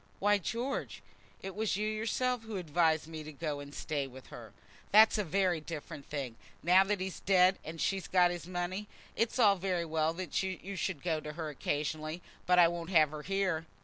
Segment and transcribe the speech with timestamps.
[0.17, 1.03] "Why, George,
[1.43, 4.51] it was you yourself who advised me to go and stay with her."
[4.91, 6.37] "That's a very different thing.
[6.63, 10.75] Now that he's dead, and she's got his money, it's all very well that you
[10.75, 13.67] should go to her occasionally; but I won't have her here."